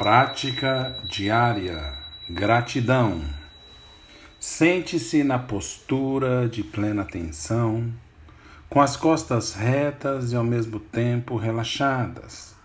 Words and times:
Prática 0.00 0.96
diária. 1.04 1.92
Gratidão. 2.26 3.22
Sente-se 4.38 5.22
na 5.22 5.38
postura 5.38 6.48
de 6.48 6.62
plena 6.64 7.02
atenção, 7.02 7.92
com 8.70 8.80
as 8.80 8.96
costas 8.96 9.52
retas 9.52 10.32
e 10.32 10.36
ao 10.36 10.42
mesmo 10.42 10.80
tempo 10.80 11.36
relaxadas. 11.36 12.56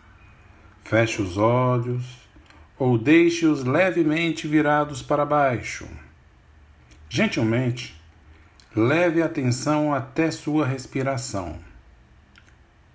Feche 0.86 1.22
os 1.22 1.38
olhos 1.38 2.06
ou 2.80 2.98
deixe-os 2.98 3.66
levemente 3.66 4.48
virados 4.48 5.02
para 5.02 5.26
baixo. 5.26 5.90
Gentilmente, 7.10 8.02
leve 8.74 9.22
a 9.22 9.26
atenção 9.26 9.94
até 9.94 10.32
sua 10.32 10.66
respiração. 10.66 11.58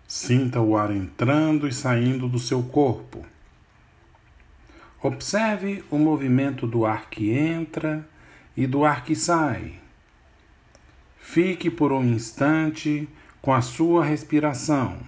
Sinta 0.09 0.63
o 0.63 0.79
ar 0.79 0.91
entrando 0.91 1.69
e 1.69 1.73
saindo 1.75 2.27
do 2.27 2.39
seu 2.39 2.63
corpo. 2.63 3.23
Observe 5.03 5.83
o 5.91 5.97
movimento 5.97 6.67
do 6.67 6.85
ar 6.85 7.09
que 7.09 7.31
entra 7.31 8.07
e 8.55 8.67
do 8.67 8.85
ar 8.85 9.03
que 9.03 9.17
sai. 9.17 9.75
Fique 11.19 11.71
por 11.71 11.91
um 11.91 12.05
instante 12.05 13.09
com 13.41 13.55
a 13.55 13.63
sua 13.63 14.05
respiração. 14.05 14.99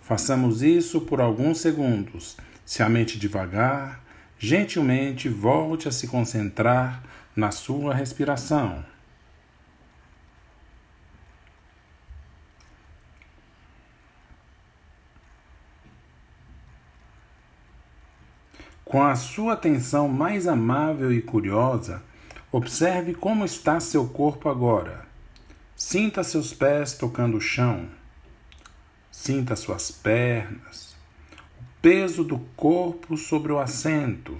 Façamos 0.00 0.62
isso 0.62 1.02
por 1.02 1.20
alguns 1.20 1.58
segundos. 1.58 2.36
Se 2.64 2.82
a 2.82 2.88
mente 2.88 3.18
devagar, 3.18 4.00
gentilmente 4.38 5.28
volte 5.28 5.86
a 5.86 5.92
se 5.92 6.06
concentrar 6.06 7.02
na 7.34 7.50
sua 7.50 7.94
respiração. 7.94 8.84
Com 18.86 19.02
a 19.02 19.16
sua 19.16 19.54
atenção 19.54 20.06
mais 20.08 20.46
amável 20.46 21.12
e 21.12 21.20
curiosa, 21.20 22.04
observe 22.52 23.14
como 23.14 23.44
está 23.44 23.80
seu 23.80 24.08
corpo 24.08 24.48
agora. 24.48 25.04
Sinta 25.74 26.22
seus 26.22 26.54
pés 26.54 26.92
tocando 26.92 27.36
o 27.36 27.40
chão. 27.40 27.88
Sinta 29.10 29.56
suas 29.56 29.90
pernas, 29.90 30.96
o 31.60 31.64
peso 31.82 32.22
do 32.22 32.38
corpo 32.54 33.16
sobre 33.16 33.50
o 33.50 33.58
assento, 33.58 34.38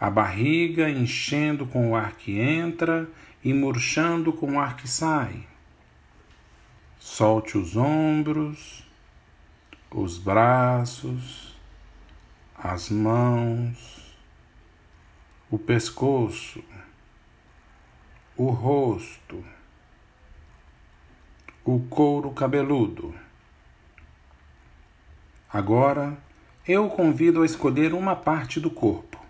a 0.00 0.10
barriga 0.10 0.90
enchendo 0.90 1.64
com 1.64 1.92
o 1.92 1.94
ar 1.94 2.16
que 2.16 2.40
entra 2.40 3.08
e 3.44 3.54
murchando 3.54 4.32
com 4.32 4.54
o 4.54 4.58
ar 4.58 4.76
que 4.76 4.88
sai. 4.88 5.46
Solte 6.98 7.56
os 7.56 7.76
ombros, 7.76 8.84
os 9.92 10.18
braços, 10.18 11.55
as 12.58 12.88
mãos, 12.88 14.16
o 15.50 15.58
pescoço, 15.58 16.64
o 18.36 18.48
rosto, 18.48 19.44
o 21.64 21.80
couro 21.80 22.30
cabeludo. 22.30 23.14
Agora 25.52 26.16
eu 26.66 26.86
o 26.86 26.90
convido 26.90 27.42
a 27.42 27.46
escolher 27.46 27.92
uma 27.92 28.16
parte 28.16 28.58
do 28.58 28.70
corpo. 28.70 29.20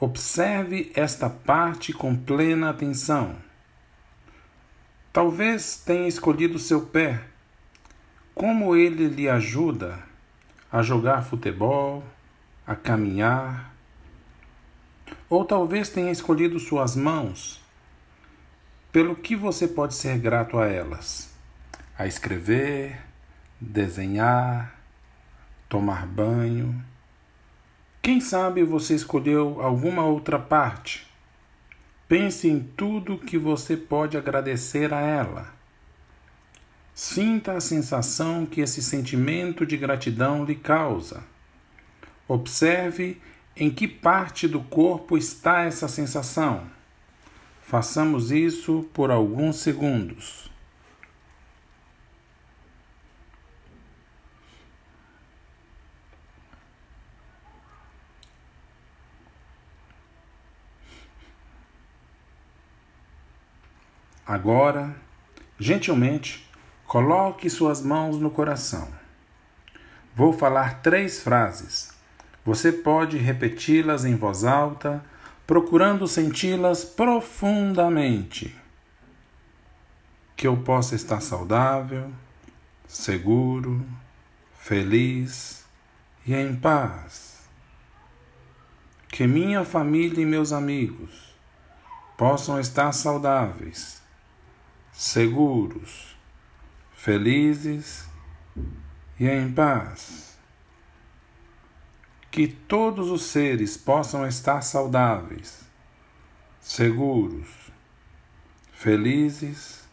Observe 0.00 0.92
esta 0.94 1.28
parte 1.28 1.92
com 1.92 2.16
plena 2.16 2.70
atenção. 2.70 3.36
Talvez 5.12 5.76
tenha 5.76 6.06
escolhido 6.06 6.58
seu 6.58 6.86
pé. 6.86 7.24
Como 8.32 8.76
ele 8.76 9.08
lhe 9.08 9.28
ajuda 9.28 9.98
a 10.70 10.82
jogar 10.82 11.22
futebol, 11.22 12.04
a 12.68 12.76
caminhar. 12.76 13.74
Ou 15.30 15.42
talvez 15.42 15.88
tenha 15.88 16.12
escolhido 16.12 16.60
suas 16.60 16.94
mãos. 16.94 17.62
Pelo 18.92 19.16
que 19.16 19.34
você 19.34 19.66
pode 19.66 19.94
ser 19.94 20.18
grato 20.18 20.58
a 20.58 20.66
elas? 20.66 21.32
A 21.96 22.06
escrever, 22.06 23.00
desenhar, 23.58 24.78
tomar 25.66 26.06
banho. 26.06 26.84
Quem 28.02 28.20
sabe 28.20 28.62
você 28.62 28.94
escolheu 28.94 29.62
alguma 29.62 30.04
outra 30.04 30.38
parte? 30.38 31.08
Pense 32.06 32.48
em 32.48 32.60
tudo 32.60 33.16
que 33.16 33.38
você 33.38 33.78
pode 33.78 34.16
agradecer 34.16 34.92
a 34.92 35.00
ela. 35.00 35.54
Sinta 36.94 37.52
a 37.52 37.60
sensação 37.62 38.44
que 38.44 38.60
esse 38.60 38.82
sentimento 38.82 39.64
de 39.64 39.76
gratidão 39.76 40.44
lhe 40.44 40.54
causa. 40.54 41.22
Observe 42.28 43.20
em 43.56 43.70
que 43.70 43.88
parte 43.88 44.46
do 44.46 44.60
corpo 44.60 45.16
está 45.16 45.62
essa 45.62 45.88
sensação. 45.88 46.70
Façamos 47.62 48.30
isso 48.30 48.88
por 48.92 49.10
alguns 49.10 49.56
segundos. 49.56 50.50
Agora, 64.24 64.94
gentilmente, 65.58 66.46
coloque 66.86 67.48
suas 67.48 67.80
mãos 67.80 68.18
no 68.18 68.30
coração. 68.30 68.92
Vou 70.14 70.34
falar 70.34 70.82
três 70.82 71.22
frases. 71.22 71.97
Você 72.48 72.72
pode 72.72 73.18
repeti-las 73.18 74.06
em 74.06 74.16
voz 74.16 74.42
alta, 74.42 75.04
procurando 75.46 76.08
senti-las 76.08 76.82
profundamente. 76.82 78.56
Que 80.34 80.46
eu 80.46 80.56
possa 80.56 80.94
estar 80.94 81.20
saudável, 81.20 82.10
seguro, 82.86 83.84
feliz 84.58 85.66
e 86.26 86.34
em 86.34 86.56
paz. 86.56 87.46
Que 89.08 89.26
minha 89.26 89.62
família 89.62 90.22
e 90.22 90.24
meus 90.24 90.50
amigos 90.50 91.34
possam 92.16 92.58
estar 92.58 92.92
saudáveis, 92.92 94.00
seguros, 94.90 96.16
felizes 96.94 98.08
e 99.20 99.28
em 99.28 99.52
paz 99.52 100.27
que 102.38 102.46
todos 102.46 103.10
os 103.10 103.22
seres 103.22 103.76
possam 103.76 104.24
estar 104.24 104.60
saudáveis, 104.60 105.64
seguros, 106.60 107.48
felizes 108.72 109.88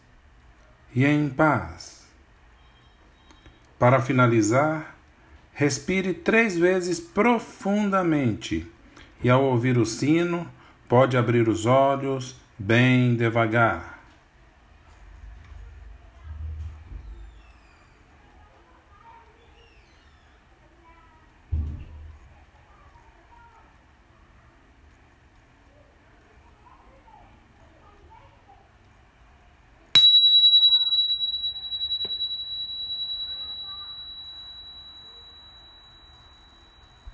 e 0.94 1.04
em 1.04 1.28
paz. 1.28 2.06
Para 3.80 4.00
finalizar, 4.00 4.94
respire 5.54 6.14
três 6.14 6.56
vezes 6.56 7.00
profundamente 7.00 8.64
e, 9.24 9.28
ao 9.28 9.42
ouvir 9.42 9.76
o 9.76 9.84
sino, 9.84 10.48
pode 10.88 11.16
abrir 11.16 11.48
os 11.48 11.66
olhos 11.66 12.36
bem 12.56 13.16
devagar. 13.16 13.95